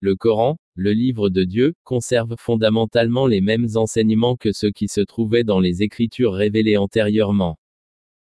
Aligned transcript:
Le 0.00 0.14
Coran, 0.14 0.58
le 0.76 0.92
livre 0.92 1.28
de 1.28 1.42
Dieu, 1.42 1.74
conserve 1.82 2.36
fondamentalement 2.38 3.26
les 3.26 3.40
mêmes 3.40 3.66
enseignements 3.74 4.36
que 4.36 4.52
ceux 4.52 4.70
qui 4.70 4.86
se 4.86 5.00
trouvaient 5.00 5.42
dans 5.42 5.58
les 5.58 5.82
écritures 5.82 6.34
révélées 6.34 6.76
antérieurement. 6.76 7.58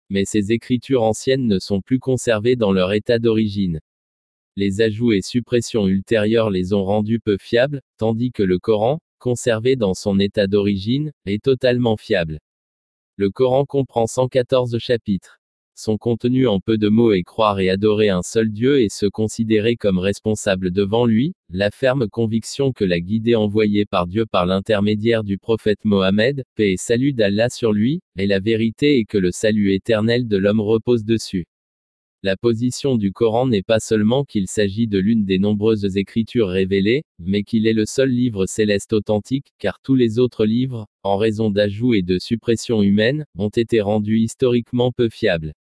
Mais 0.09 0.23
ces 0.23 0.53
écritures 0.53 1.03
anciennes 1.03 1.47
ne 1.47 1.59
sont 1.59 1.81
plus 1.81 1.99
conservées 1.99 2.55
dans 2.55 2.71
leur 2.71 2.93
état 2.93 3.19
d'origine. 3.19 3.81
Les 4.55 4.79
ajouts 4.79 5.11
et 5.11 5.21
suppressions 5.21 5.85
ultérieures 5.85 6.49
les 6.49 6.71
ont 6.71 6.85
rendues 6.85 7.19
peu 7.19 7.37
fiables, 7.37 7.81
tandis 7.97 8.31
que 8.31 8.43
le 8.43 8.57
Coran, 8.57 9.01
conservé 9.19 9.75
dans 9.75 9.93
son 9.93 10.17
état 10.17 10.47
d'origine, 10.47 11.11
est 11.25 11.43
totalement 11.43 11.97
fiable. 11.97 12.39
Le 13.17 13.31
Coran 13.31 13.65
comprend 13.65 14.07
114 14.07 14.77
chapitres. 14.77 15.41
Son 15.77 15.97
contenu 15.97 16.47
en 16.47 16.61
peu 16.61 16.77
de 16.77 16.87
mots 16.87 17.11
est 17.11 17.23
croire 17.23 17.59
et 17.59 17.69
adorer 17.69 18.07
un 18.07 18.21
seul 18.21 18.49
Dieu 18.49 18.79
et 18.79 18.87
se 18.87 19.07
considérer 19.07 19.75
comme 19.75 19.99
responsable 19.99 20.71
devant 20.71 21.05
lui, 21.05 21.33
la 21.49 21.69
ferme 21.69 22.07
conviction 22.07 22.71
que 22.71 22.85
la 22.85 23.01
guidée 23.01 23.35
envoyée 23.35 23.85
par 23.85 24.07
Dieu 24.07 24.25
par 24.25 24.45
l'intermédiaire 24.45 25.25
du 25.25 25.37
prophète 25.37 25.83
Mohammed, 25.83 26.45
paix 26.55 26.71
et 26.71 26.77
salut 26.77 27.11
d'Allah 27.11 27.49
sur 27.49 27.73
lui, 27.73 27.99
est 28.17 28.25
la 28.25 28.39
vérité 28.39 28.99
et 28.99 29.03
que 29.03 29.17
le 29.17 29.31
salut 29.33 29.73
éternel 29.73 30.29
de 30.29 30.37
l'homme 30.37 30.61
repose 30.61 31.03
dessus. 31.03 31.45
La 32.23 32.37
position 32.37 32.95
du 32.95 33.11
Coran 33.11 33.45
n'est 33.45 33.61
pas 33.61 33.81
seulement 33.81 34.23
qu'il 34.23 34.47
s'agit 34.47 34.87
de 34.87 34.97
l'une 34.97 35.25
des 35.25 35.39
nombreuses 35.39 35.97
écritures 35.97 36.47
révélées, 36.47 37.03
mais 37.19 37.43
qu'il 37.43 37.67
est 37.67 37.73
le 37.73 37.85
seul 37.85 38.11
livre 38.11 38.45
céleste 38.45 38.93
authentique, 38.93 39.51
car 39.59 39.81
tous 39.83 39.95
les 39.95 40.19
autres 40.19 40.45
livres, 40.45 40.87
en 41.03 41.17
raison 41.17 41.49
d'ajouts 41.51 41.93
et 41.93 42.01
de 42.01 42.17
suppressions 42.17 42.81
humaines, 42.81 43.25
ont 43.37 43.49
été 43.49 43.81
rendus 43.81 44.19
historiquement 44.19 44.93
peu 44.93 45.09
fiables. 45.09 45.53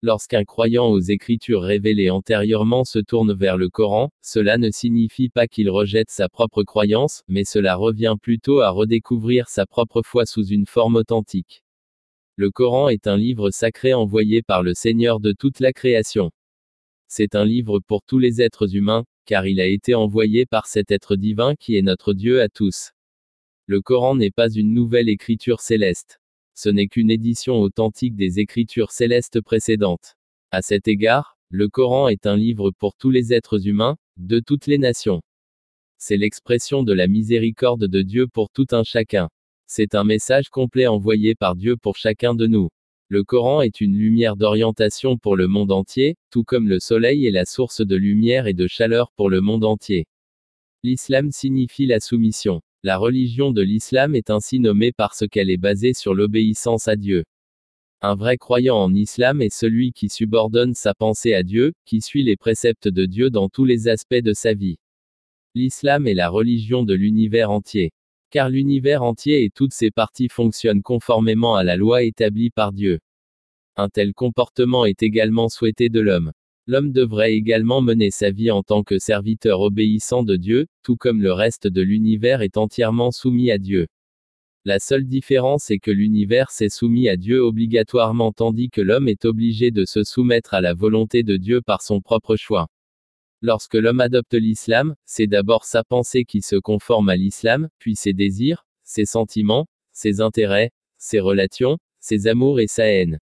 Lorsqu'un 0.00 0.44
croyant 0.44 0.86
aux 0.86 1.00
écritures 1.00 1.62
révélées 1.62 2.10
antérieurement 2.10 2.84
se 2.84 3.00
tourne 3.00 3.34
vers 3.34 3.56
le 3.56 3.68
Coran, 3.68 4.10
cela 4.22 4.56
ne 4.56 4.70
signifie 4.70 5.28
pas 5.28 5.48
qu'il 5.48 5.68
rejette 5.70 6.10
sa 6.10 6.28
propre 6.28 6.62
croyance, 6.62 7.24
mais 7.26 7.42
cela 7.42 7.74
revient 7.74 8.14
plutôt 8.22 8.60
à 8.60 8.70
redécouvrir 8.70 9.48
sa 9.48 9.66
propre 9.66 10.02
foi 10.02 10.24
sous 10.24 10.46
une 10.46 10.66
forme 10.66 10.94
authentique. 10.94 11.64
Le 12.36 12.52
Coran 12.52 12.90
est 12.90 13.08
un 13.08 13.16
livre 13.16 13.50
sacré 13.50 13.92
envoyé 13.92 14.40
par 14.42 14.62
le 14.62 14.72
Seigneur 14.72 15.18
de 15.18 15.32
toute 15.32 15.58
la 15.58 15.72
création. 15.72 16.30
C'est 17.08 17.34
un 17.34 17.44
livre 17.44 17.80
pour 17.80 18.04
tous 18.04 18.20
les 18.20 18.40
êtres 18.40 18.76
humains, 18.76 19.04
car 19.26 19.48
il 19.48 19.60
a 19.60 19.66
été 19.66 19.96
envoyé 19.96 20.46
par 20.46 20.68
cet 20.68 20.92
être 20.92 21.16
divin 21.16 21.56
qui 21.56 21.76
est 21.76 21.82
notre 21.82 22.12
Dieu 22.12 22.40
à 22.40 22.48
tous. 22.48 22.92
Le 23.66 23.82
Coran 23.82 24.14
n'est 24.14 24.30
pas 24.30 24.48
une 24.48 24.72
nouvelle 24.72 25.08
écriture 25.08 25.60
céleste 25.60 26.20
ce 26.58 26.68
n'est 26.68 26.88
qu'une 26.88 27.08
édition 27.08 27.60
authentique 27.60 28.16
des 28.16 28.40
écritures 28.40 28.90
célestes 28.90 29.40
précédentes. 29.40 30.16
À 30.50 30.60
cet 30.60 30.88
égard, 30.88 31.38
le 31.50 31.68
Coran 31.68 32.08
est 32.08 32.26
un 32.26 32.36
livre 32.36 32.72
pour 32.72 32.96
tous 32.96 33.12
les 33.12 33.32
êtres 33.32 33.68
humains, 33.68 33.96
de 34.16 34.40
toutes 34.40 34.66
les 34.66 34.78
nations. 34.78 35.22
C'est 35.98 36.16
l'expression 36.16 36.82
de 36.82 36.92
la 36.92 37.06
miséricorde 37.06 37.86
de 37.86 38.02
Dieu 38.02 38.26
pour 38.26 38.50
tout 38.50 38.66
un 38.72 38.82
chacun. 38.82 39.28
C'est 39.68 39.94
un 39.94 40.02
message 40.02 40.48
complet 40.48 40.88
envoyé 40.88 41.36
par 41.36 41.54
Dieu 41.54 41.76
pour 41.76 41.94
chacun 41.94 42.34
de 42.34 42.48
nous. 42.48 42.70
Le 43.06 43.22
Coran 43.22 43.62
est 43.62 43.80
une 43.80 43.96
lumière 43.96 44.34
d'orientation 44.34 45.16
pour 45.16 45.36
le 45.36 45.46
monde 45.46 45.70
entier, 45.70 46.16
tout 46.32 46.42
comme 46.42 46.68
le 46.68 46.80
soleil 46.80 47.24
est 47.28 47.30
la 47.30 47.44
source 47.44 47.86
de 47.86 47.94
lumière 47.94 48.48
et 48.48 48.54
de 48.54 48.66
chaleur 48.66 49.12
pour 49.12 49.30
le 49.30 49.40
monde 49.40 49.64
entier. 49.64 50.06
L'islam 50.82 51.30
signifie 51.30 51.86
la 51.86 52.00
soumission. 52.00 52.62
La 52.84 52.96
religion 52.96 53.50
de 53.50 53.60
l'islam 53.60 54.14
est 54.14 54.30
ainsi 54.30 54.60
nommée 54.60 54.92
parce 54.92 55.24
qu'elle 55.26 55.50
est 55.50 55.56
basée 55.56 55.94
sur 55.94 56.14
l'obéissance 56.14 56.86
à 56.86 56.94
Dieu. 56.94 57.24
Un 58.02 58.14
vrai 58.14 58.36
croyant 58.36 58.76
en 58.76 58.94
islam 58.94 59.42
est 59.42 59.52
celui 59.52 59.92
qui 59.92 60.08
subordonne 60.08 60.74
sa 60.74 60.94
pensée 60.94 61.34
à 61.34 61.42
Dieu, 61.42 61.72
qui 61.84 62.00
suit 62.00 62.22
les 62.22 62.36
préceptes 62.36 62.86
de 62.86 63.04
Dieu 63.04 63.30
dans 63.30 63.48
tous 63.48 63.64
les 63.64 63.88
aspects 63.88 64.14
de 64.14 64.32
sa 64.32 64.54
vie. 64.54 64.78
L'islam 65.56 66.06
est 66.06 66.14
la 66.14 66.28
religion 66.28 66.84
de 66.84 66.94
l'univers 66.94 67.50
entier. 67.50 67.90
Car 68.30 68.48
l'univers 68.48 69.02
entier 69.02 69.42
et 69.42 69.50
toutes 69.50 69.72
ses 69.72 69.90
parties 69.90 70.28
fonctionnent 70.28 70.82
conformément 70.82 71.56
à 71.56 71.64
la 71.64 71.76
loi 71.76 72.04
établie 72.04 72.50
par 72.50 72.72
Dieu. 72.72 73.00
Un 73.74 73.88
tel 73.88 74.14
comportement 74.14 74.84
est 74.84 75.02
également 75.02 75.48
souhaité 75.48 75.88
de 75.88 75.98
l'homme. 75.98 76.32
L'homme 76.70 76.92
devrait 76.92 77.32
également 77.32 77.80
mener 77.80 78.10
sa 78.10 78.30
vie 78.30 78.50
en 78.50 78.62
tant 78.62 78.82
que 78.82 78.98
serviteur 78.98 79.62
obéissant 79.62 80.22
de 80.22 80.36
Dieu, 80.36 80.66
tout 80.82 80.96
comme 80.96 81.22
le 81.22 81.32
reste 81.32 81.66
de 81.66 81.80
l'univers 81.80 82.42
est 82.42 82.58
entièrement 82.58 83.10
soumis 83.10 83.50
à 83.50 83.56
Dieu. 83.56 83.86
La 84.66 84.78
seule 84.78 85.06
différence 85.06 85.70
est 85.70 85.78
que 85.78 85.90
l'univers 85.90 86.50
s'est 86.50 86.68
soumis 86.68 87.08
à 87.08 87.16
Dieu 87.16 87.40
obligatoirement 87.40 88.32
tandis 88.32 88.68
que 88.68 88.82
l'homme 88.82 89.08
est 89.08 89.24
obligé 89.24 89.70
de 89.70 89.86
se 89.86 90.04
soumettre 90.04 90.52
à 90.52 90.60
la 90.60 90.74
volonté 90.74 91.22
de 91.22 91.38
Dieu 91.38 91.62
par 91.62 91.80
son 91.80 92.02
propre 92.02 92.36
choix. 92.36 92.68
Lorsque 93.40 93.72
l'homme 93.72 94.02
adopte 94.02 94.34
l'islam, 94.34 94.94
c'est 95.06 95.26
d'abord 95.26 95.64
sa 95.64 95.84
pensée 95.84 96.26
qui 96.26 96.42
se 96.42 96.56
conforme 96.56 97.08
à 97.08 97.16
l'islam, 97.16 97.70
puis 97.78 97.96
ses 97.96 98.12
désirs, 98.12 98.66
ses 98.84 99.06
sentiments, 99.06 99.68
ses 99.92 100.20
intérêts, 100.20 100.70
ses 100.98 101.20
relations, 101.20 101.78
ses 101.98 102.26
amours 102.26 102.60
et 102.60 102.66
sa 102.66 102.84
haine. 102.84 103.20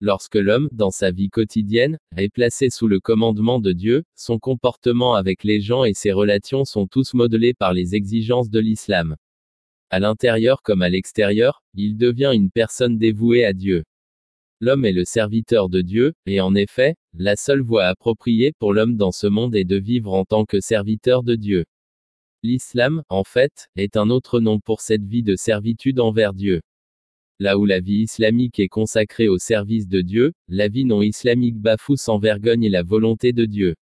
Lorsque 0.00 0.36
l'homme, 0.36 0.68
dans 0.72 0.90
sa 0.90 1.10
vie 1.10 1.30
quotidienne, 1.30 1.98
est 2.18 2.28
placé 2.28 2.68
sous 2.68 2.86
le 2.86 3.00
commandement 3.00 3.60
de 3.60 3.72
Dieu, 3.72 4.04
son 4.14 4.38
comportement 4.38 5.14
avec 5.14 5.42
les 5.42 5.60
gens 5.60 5.84
et 5.84 5.94
ses 5.94 6.12
relations 6.12 6.66
sont 6.66 6.86
tous 6.86 7.14
modelés 7.14 7.54
par 7.54 7.72
les 7.72 7.94
exigences 7.94 8.50
de 8.50 8.60
l'islam. 8.60 9.16
À 9.88 9.98
l'intérieur 9.98 10.62
comme 10.62 10.82
à 10.82 10.90
l'extérieur, 10.90 11.62
il 11.74 11.96
devient 11.96 12.32
une 12.34 12.50
personne 12.50 12.98
dévouée 12.98 13.46
à 13.46 13.54
Dieu. 13.54 13.84
L'homme 14.60 14.84
est 14.84 14.92
le 14.92 15.06
serviteur 15.06 15.70
de 15.70 15.80
Dieu, 15.80 16.12
et 16.26 16.42
en 16.42 16.54
effet, 16.54 16.96
la 17.14 17.36
seule 17.36 17.62
voie 17.62 17.86
appropriée 17.86 18.52
pour 18.58 18.74
l'homme 18.74 18.96
dans 18.96 19.12
ce 19.12 19.26
monde 19.26 19.56
est 19.56 19.64
de 19.64 19.76
vivre 19.76 20.12
en 20.12 20.24
tant 20.24 20.44
que 20.44 20.60
serviteur 20.60 21.22
de 21.22 21.36
Dieu. 21.36 21.64
L'islam, 22.42 23.02
en 23.08 23.24
fait, 23.24 23.68
est 23.76 23.96
un 23.96 24.10
autre 24.10 24.40
nom 24.40 24.60
pour 24.60 24.82
cette 24.82 25.04
vie 25.04 25.22
de 25.22 25.36
servitude 25.36 26.00
envers 26.00 26.34
Dieu. 26.34 26.60
Là 27.38 27.58
où 27.58 27.66
la 27.66 27.80
vie 27.80 28.04
islamique 28.04 28.58
est 28.60 28.68
consacrée 28.68 29.28
au 29.28 29.36
service 29.36 29.88
de 29.88 30.00
Dieu, 30.00 30.32
la 30.48 30.68
vie 30.68 30.86
non 30.86 31.02
islamique 31.02 31.58
bafoue 31.58 31.96
sans 31.96 32.18
vergogne 32.18 32.70
la 32.70 32.82
volonté 32.82 33.34
de 33.34 33.44
Dieu. 33.44 33.74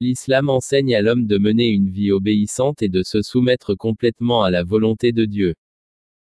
L'islam 0.00 0.50
enseigne 0.50 0.94
à 0.94 1.00
l'homme 1.00 1.26
de 1.26 1.38
mener 1.38 1.68
une 1.68 1.88
vie 1.88 2.12
obéissante 2.12 2.82
et 2.82 2.90
de 2.90 3.02
se 3.02 3.22
soumettre 3.22 3.74
complètement 3.74 4.42
à 4.42 4.50
la 4.50 4.64
volonté 4.64 5.12
de 5.12 5.24
Dieu. 5.24 5.54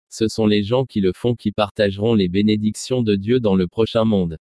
Ce 0.10 0.30
sont 0.30 0.48
les 0.48 0.64
gens 0.64 0.86
qui 0.86 1.02
le 1.02 1.12
font 1.14 1.36
qui 1.36 1.52
partageront 1.52 2.14
les 2.14 2.30
bénédictions 2.30 3.02
de 3.02 3.18
Dieu 3.18 3.42
dans 3.42 3.56
le 3.56 3.68
prochain 3.68 4.06
monde. 4.06 4.38